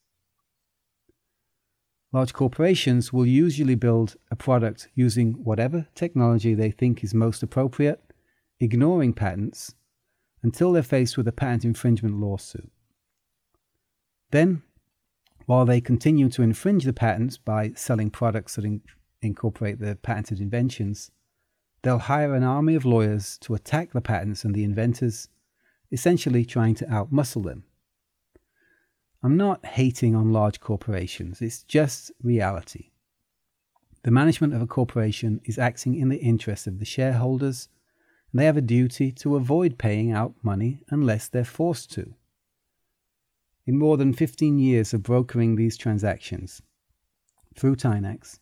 [2.11, 8.01] Large corporations will usually build a product using whatever technology they think is most appropriate,
[8.59, 9.75] ignoring patents,
[10.41, 12.71] until they're faced with a patent infringement lawsuit.
[14.31, 14.61] Then,
[15.45, 18.81] while they continue to infringe the patents by selling products that in-
[19.21, 21.11] incorporate the patented inventions,
[21.81, 25.29] they'll hire an army of lawyers to attack the patents and the inventors,
[25.91, 27.63] essentially trying to outmuscle them.
[29.23, 32.91] I'm not hating on large corporations, it's just reality.
[34.03, 37.67] The management of a corporation is acting in the interest of the shareholders,
[38.31, 42.13] and they have a duty to avoid paying out money unless they're forced to.
[43.69, 46.63] In more than 15 years of brokering these transactions
[47.55, 48.39] through Tynax,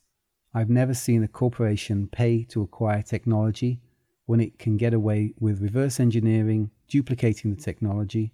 [0.54, 3.82] I've never seen a corporation pay to acquire technology
[4.26, 8.32] when it can get away with reverse engineering, duplicating the technology,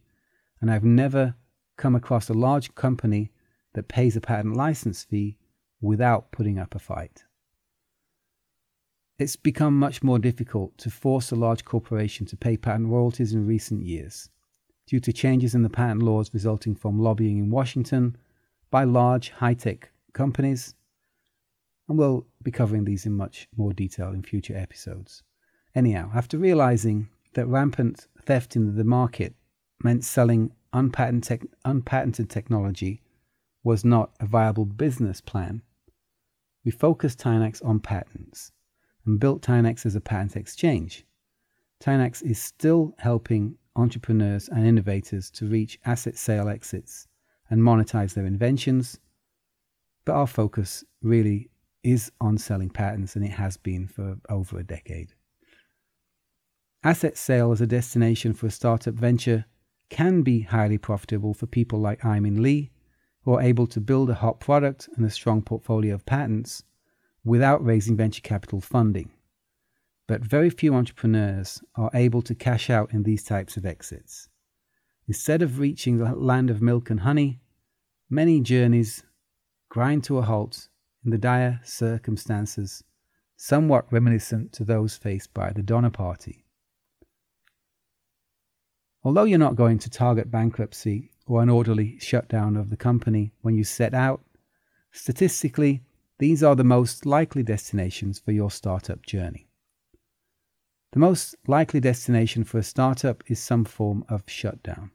[0.61, 1.33] and I've never
[1.77, 3.31] come across a large company
[3.73, 5.39] that pays a patent license fee
[5.81, 7.23] without putting up a fight.
[9.17, 13.47] It's become much more difficult to force a large corporation to pay patent royalties in
[13.47, 14.29] recent years
[14.87, 18.15] due to changes in the patent laws resulting from lobbying in Washington
[18.69, 20.75] by large high tech companies.
[21.87, 25.23] And we'll be covering these in much more detail in future episodes.
[25.75, 29.33] Anyhow, after realizing that rampant theft in the market
[29.83, 33.01] meant selling unpatented, tech, unpatented technology
[33.63, 35.61] was not a viable business plan,
[36.63, 38.51] we focused Tynax on patents
[39.05, 41.05] and built Tynax as a patent exchange.
[41.81, 47.07] Tynax is still helping entrepreneurs and innovators to reach asset sale exits
[47.49, 48.99] and monetize their inventions,
[50.05, 51.49] but our focus really
[51.83, 55.13] is on selling patents and it has been for over a decade.
[56.83, 59.45] Asset sale as a destination for a startup venture
[59.89, 62.71] can be highly profitable for people like Aimin Lee,
[63.21, 66.63] who are able to build a hot product and a strong portfolio of patents
[67.23, 69.09] without raising venture capital funding.
[70.07, 74.27] But very few entrepreneurs are able to cash out in these types of exits.
[75.07, 77.41] Instead of reaching the land of milk and honey,
[78.09, 79.03] many journeys
[79.69, 80.69] grind to a halt
[81.03, 82.83] in the dire circumstances
[83.35, 86.45] somewhat reminiscent to those faced by the Donner Party.
[89.03, 93.55] Although you're not going to target bankruptcy or an orderly shutdown of the company when
[93.55, 94.21] you set out,
[94.91, 95.81] statistically,
[96.19, 99.49] these are the most likely destinations for your startup journey.
[100.93, 104.91] The most likely destination for a startup is some form of shutdown,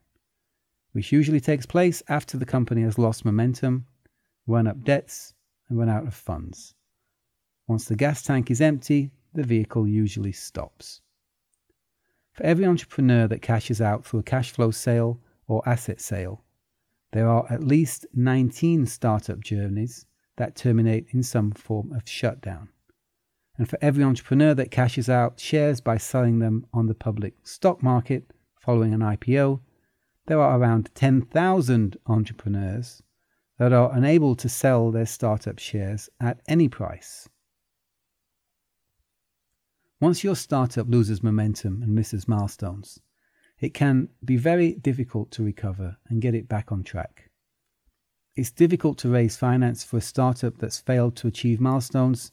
[0.93, 3.85] which usually takes place after the company has lost momentum,
[4.47, 5.33] run up debts,
[5.67, 6.73] and run out of funds.
[7.67, 11.01] Once the gas tank is empty, the vehicle usually stops.
[12.31, 15.19] For every entrepreneur that cashes out through a cash flow sale
[15.49, 16.45] or asset sale,
[17.11, 20.05] there are at least 19 startup journeys
[20.37, 22.69] that terminate in some form of shutdown.
[23.59, 27.83] And for every entrepreneur that cashes out shares by selling them on the public stock
[27.83, 29.59] market following an IPO,
[30.27, 33.03] there are around 10,000 entrepreneurs
[33.57, 37.27] that are unable to sell their startup shares at any price.
[39.99, 43.01] Once your startup loses momentum and misses milestones,
[43.59, 47.29] it can be very difficult to recover and get it back on track.
[48.37, 52.31] It's difficult to raise finance for a startup that's failed to achieve milestones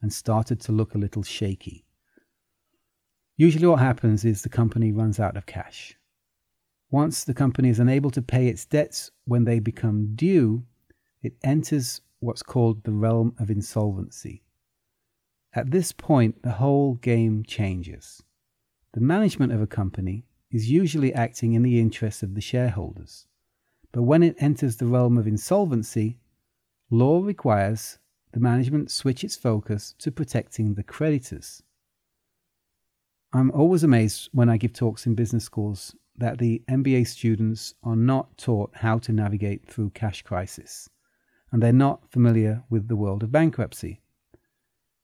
[0.00, 1.84] and started to look a little shaky.
[3.36, 5.96] Usually, what happens is the company runs out of cash.
[6.90, 10.64] Once the company is unable to pay its debts when they become due,
[11.22, 14.42] it enters what's called the realm of insolvency.
[15.52, 18.22] At this point, the whole game changes.
[18.92, 23.26] The management of a company is usually acting in the interests of the shareholders.
[23.92, 26.18] But when it enters the realm of insolvency,
[26.90, 27.98] law requires
[28.32, 31.62] the management switch its focus to protecting the creditors.
[33.32, 37.96] I'm always amazed when I give talks in business schools that the MBA students are
[37.96, 40.88] not taught how to navigate through cash crisis,
[41.52, 44.00] and they're not familiar with the world of bankruptcy.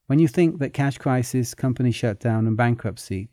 [0.07, 3.29] When you think that cash crisis, company shutdown, and bankruptcy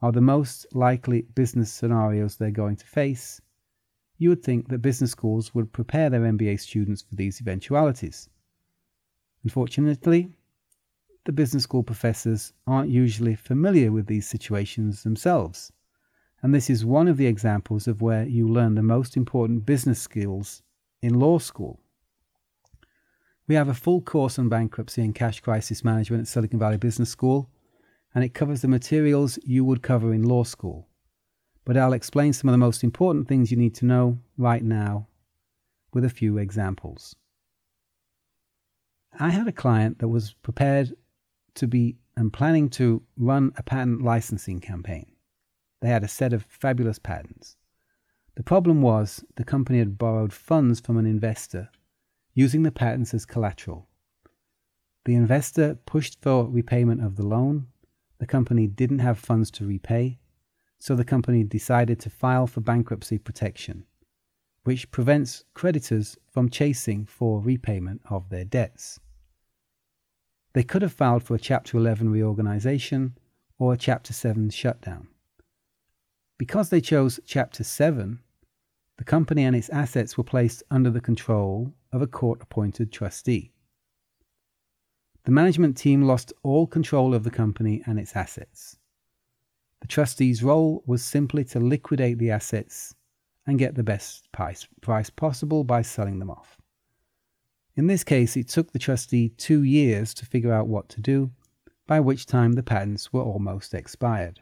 [0.00, 3.40] are the most likely business scenarios they're going to face,
[4.16, 8.28] you would think that business schools would prepare their MBA students for these eventualities.
[9.44, 10.30] Unfortunately,
[11.24, 15.72] the business school professors aren't usually familiar with these situations themselves,
[16.42, 20.00] and this is one of the examples of where you learn the most important business
[20.00, 20.62] skills
[21.02, 21.80] in law school.
[23.46, 27.10] We have a full course on bankruptcy and cash crisis management at Silicon Valley Business
[27.10, 27.48] School,
[28.14, 30.88] and it covers the materials you would cover in law school.
[31.64, 35.08] But I'll explain some of the most important things you need to know right now
[35.92, 37.14] with a few examples.
[39.18, 40.94] I had a client that was prepared
[41.54, 45.06] to be and planning to run a patent licensing campaign.
[45.80, 47.56] They had a set of fabulous patents.
[48.34, 51.70] The problem was the company had borrowed funds from an investor
[52.34, 53.88] using the patents as collateral.
[55.04, 57.68] The investor pushed for repayment of the loan.
[58.18, 60.18] The company didn't have funds to repay,
[60.78, 63.84] so the company decided to file for bankruptcy protection,
[64.68, 69.00] which prevents creditors from chasing for repayment of their debts.
[70.52, 73.16] They could have filed for a Chapter 11 reorganization
[73.58, 75.08] or a Chapter 7 shutdown.
[76.36, 78.18] Because they chose Chapter 7,
[78.98, 83.52] the company and its assets were placed under the control of a court appointed trustee.
[85.24, 88.76] The management team lost all control of the company and its assets.
[89.80, 92.94] The trustee's role was simply to liquidate the assets
[93.48, 94.68] and get the best price,
[95.16, 96.58] possible by selling them off.
[97.76, 101.30] In this case, it took the trustee two years to figure out what to do,
[101.86, 104.40] by which time the patents were almost expired.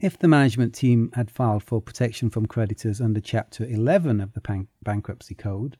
[0.00, 4.66] If the management team had filed for protection from creditors under Chapter 11 of the
[4.82, 5.76] Bankruptcy Code,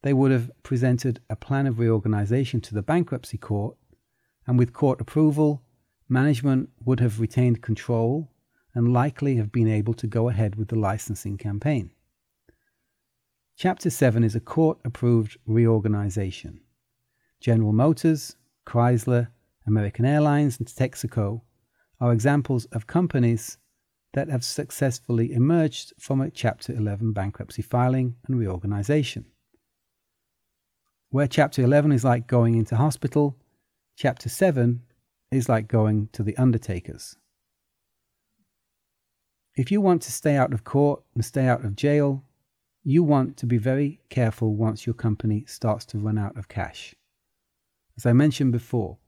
[0.00, 3.76] they would have presented a plan of reorganization to the bankruptcy court,
[4.46, 5.62] and with court approval,
[6.08, 8.30] management would have retained control
[8.74, 11.90] and likely have been able to go ahead with the licensing campaign.
[13.56, 16.60] Chapter 7 is a court approved reorganization.
[17.40, 19.28] General Motors, Chrysler,
[19.66, 21.42] American Airlines, and Texaco
[22.00, 23.58] are examples of companies
[24.12, 29.26] that have successfully emerged from a Chapter 11 bankruptcy filing and reorganization.
[31.10, 33.36] Where Chapter 11 is like going into hospital,
[33.96, 34.82] Chapter 7
[35.30, 37.16] is like going to the undertakers.
[39.56, 42.24] If you want to stay out of court and stay out of jail,
[42.84, 46.94] you want to be very careful once your company starts to run out of cash.
[47.96, 48.98] As I mentioned before,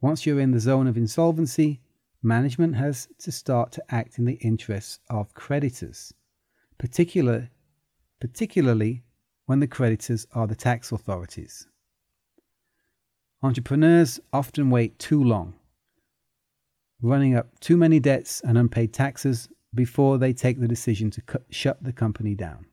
[0.00, 1.80] once you're in the zone of insolvency,
[2.22, 6.14] management has to start to act in the interests of creditors,
[6.78, 7.50] particular,
[8.20, 9.04] particularly
[9.46, 11.68] when the creditors are the tax authorities.
[13.42, 15.54] Entrepreneurs often wait too long,
[17.02, 19.48] running up too many debts and unpaid taxes
[19.78, 22.66] before they take the decision to shut the company down.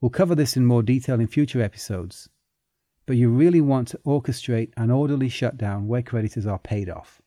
[0.00, 2.30] We'll cover this in more detail in future episodes,
[3.04, 7.20] but you really want to orchestrate an orderly shutdown where creditors are paid off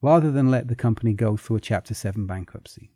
[0.00, 2.92] rather than let the company go through a Chapter 7 bankruptcy.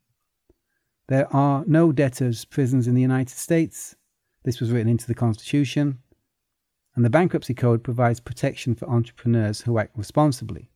[1.08, 3.96] There are no debtors' prisons in the United States.
[4.44, 5.98] This was written into the Constitution,
[6.94, 10.69] and the Bankruptcy Code provides protection for entrepreneurs who act responsibly.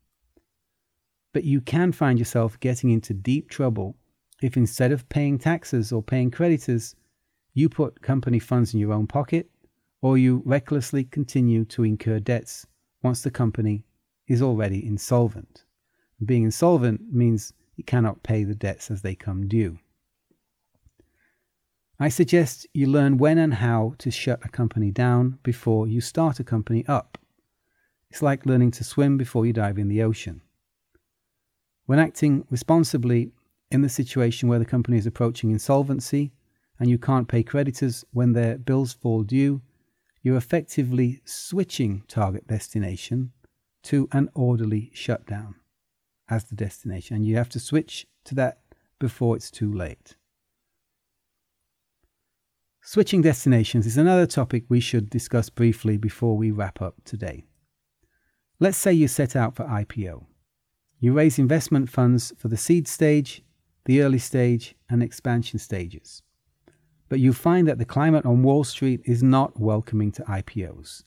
[1.34, 3.96] But you can find yourself getting into deep trouble
[4.40, 6.94] if instead of paying taxes or paying creditors,
[7.54, 9.50] you put company funds in your own pocket
[10.00, 12.68] or you recklessly continue to incur debts
[13.02, 13.84] once the company
[14.28, 15.64] is already insolvent.
[16.24, 19.80] Being insolvent means you cannot pay the debts as they come due.
[21.98, 26.38] I suggest you learn when and how to shut a company down before you start
[26.38, 27.18] a company up.
[28.08, 30.40] It's like learning to swim before you dive in the ocean.
[31.86, 33.32] When acting responsibly
[33.70, 36.32] in the situation where the company is approaching insolvency
[36.78, 39.60] and you can't pay creditors when their bills fall due,
[40.22, 43.32] you're effectively switching target destination
[43.82, 45.56] to an orderly shutdown
[46.28, 47.16] as the destination.
[47.16, 48.60] And you have to switch to that
[48.98, 50.16] before it's too late.
[52.80, 57.44] Switching destinations is another topic we should discuss briefly before we wrap up today.
[58.58, 60.24] Let's say you set out for IPO.
[61.00, 63.42] You raise investment funds for the seed stage,
[63.84, 66.22] the early stage, and expansion stages.
[67.08, 71.04] But you find that the climate on Wall Street is not welcoming to IPOs.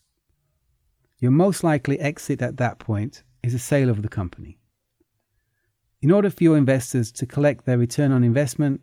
[1.19, 4.59] Your most likely exit at that point is a sale of the company.
[6.01, 8.81] In order for your investors to collect their return on investment,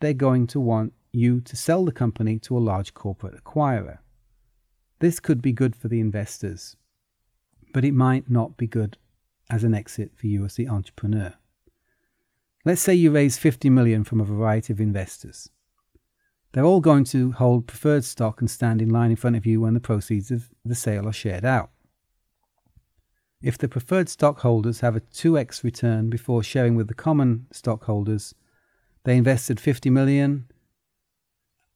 [0.00, 3.98] they're going to want you to sell the company to a large corporate acquirer.
[5.00, 6.76] This could be good for the investors,
[7.74, 8.96] but it might not be good
[9.50, 11.34] as an exit for you as the entrepreneur.
[12.64, 15.50] Let's say you raise 50 million from a variety of investors.
[16.52, 19.60] They're all going to hold preferred stock and stand in line in front of you
[19.60, 21.70] when the proceeds of the sale are shared out.
[23.42, 28.34] If the preferred stockholders have a 2x return before sharing with the common stockholders,
[29.02, 30.46] they invested 50 million,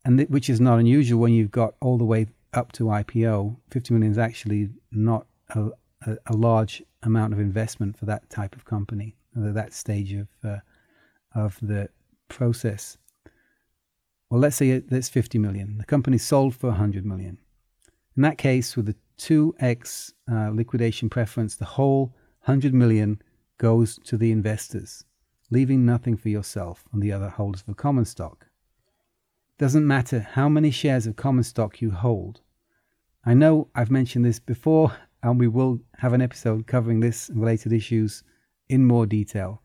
[0.04, 3.56] and th- which is not unusual when you've got all the way up to IPO.
[3.70, 5.68] 50 million is actually not a,
[6.06, 10.28] a, a large amount of investment for that type of company at that stage of
[10.44, 10.58] uh,
[11.34, 11.88] of the
[12.28, 12.96] process.
[14.30, 15.78] Well, let's say that's 50 million.
[15.78, 17.38] The company sold for 100 million.
[18.16, 23.22] In that case, with the 2x uh, liquidation preference, the whole 100 million
[23.56, 25.04] goes to the investors,
[25.50, 28.46] leaving nothing for yourself and the other holders of common stock.
[29.58, 32.40] Doesn't matter how many shares of common stock you hold.
[33.24, 34.92] I know I've mentioned this before,
[35.22, 38.22] and we will have an episode covering this and related issues
[38.68, 39.62] in more detail.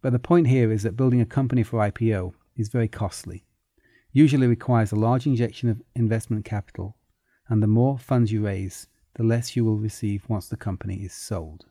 [0.00, 3.44] But the point here is that building a company for IPO is very costly,
[4.12, 6.96] usually requires a large injection of investment capital,
[7.48, 11.12] and the more funds you raise, the less you will receive once the company is
[11.12, 11.66] sold.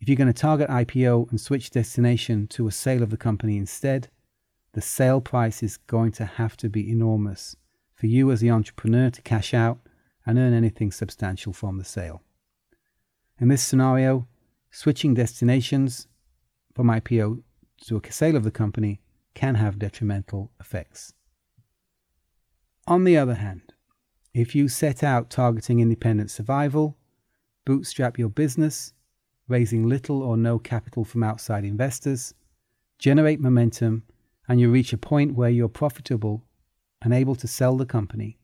[0.00, 3.56] If you're going to target IPO and switch destination to a sale of the company
[3.56, 4.08] instead,
[4.72, 7.56] the sale price is going to have to be enormous
[7.94, 9.78] for you as the entrepreneur to cash out
[10.26, 12.22] and earn anything substantial from the sale.
[13.38, 14.28] In this scenario,
[14.70, 16.06] switching destinations
[16.74, 17.42] from IPO
[17.86, 19.00] to a sale of the company
[19.34, 21.14] can have detrimental effects.
[22.86, 23.72] On the other hand,
[24.34, 26.96] if you set out targeting independent survival,
[27.64, 28.92] bootstrap your business,
[29.48, 32.34] raising little or no capital from outside investors,
[32.98, 34.04] generate momentum,
[34.48, 36.44] and you reach a point where you're profitable
[37.02, 38.38] and able to sell the company,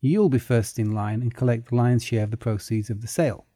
[0.00, 3.08] you'll be first in line and collect the lion's share of the proceeds of the
[3.08, 3.46] sale.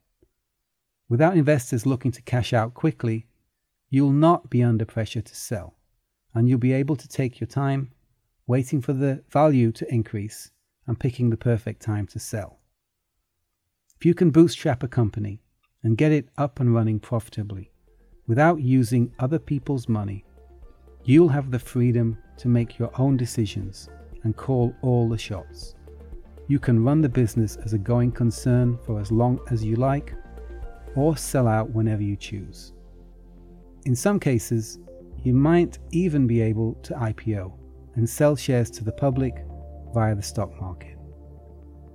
[1.09, 3.27] Without investors looking to cash out quickly,
[3.91, 5.77] you'll not be under pressure to sell,
[6.35, 7.93] and you'll be able to take your time,
[8.47, 10.51] waiting for the value to increase
[10.87, 12.61] and picking the perfect time to sell.
[13.97, 15.41] If you can bootstrap a company
[15.83, 17.71] and get it up and running profitably
[18.27, 20.25] without using other people's money,
[21.05, 23.89] you'll have the freedom to make your own decisions
[24.25, 25.75] and call all the shots.
[26.47, 30.15] You can run the business as a going concern for as long as you like
[30.95, 32.73] or sell out whenever you choose.
[33.87, 34.79] In some cases,
[35.23, 37.53] you might even be able to IPO
[37.97, 39.45] and sell shares to the public
[39.95, 40.99] via the stock market.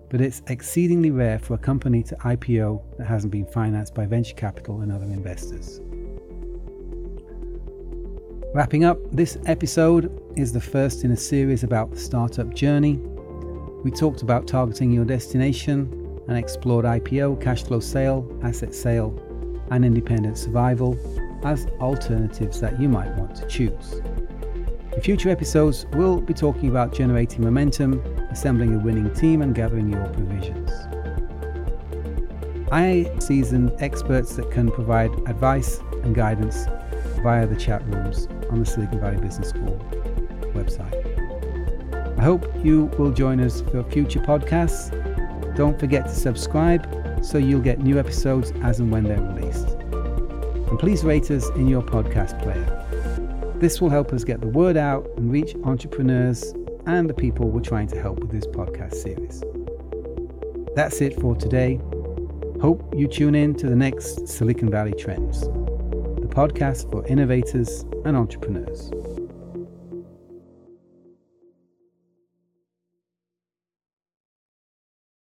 [0.10, 4.34] But it's exceedingly rare for a company to IPO that hasn't been financed by venture
[4.34, 5.80] capital and other investors.
[8.52, 13.00] Wrapping up, this episode is the first in a series about the startup journey.
[13.84, 19.18] We talked about targeting your destination and explored IPO, cash flow sale, asset sale,
[19.72, 20.98] and independent survival
[21.44, 24.02] as alternatives that you might want to choose.
[24.94, 28.00] In future episodes, we'll be talking about generating momentum,
[28.30, 30.70] assembling a winning team, and gathering your provisions.
[32.72, 36.66] I seasoned experts that can provide advice and guidance
[37.24, 39.80] via the chat rooms on the Silicon Valley Business School
[40.54, 40.99] website.
[42.20, 44.92] I hope you will join us for future podcasts.
[45.56, 46.86] Don't forget to subscribe
[47.24, 49.70] so you'll get new episodes as and when they're released.
[49.70, 53.56] And please rate us in your podcast player.
[53.56, 56.54] This will help us get the word out and reach entrepreneurs
[56.86, 59.42] and the people we're trying to help with this podcast series.
[60.76, 61.80] That's it for today.
[62.60, 68.18] Hope you tune in to the next Silicon Valley Trends, the podcast for innovators and
[68.18, 68.92] entrepreneurs.